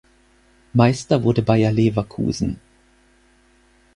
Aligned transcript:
Meister 0.73 1.21
wurde 1.21 1.43
Bayer 1.43 1.71
Leverkusen. 1.71 2.59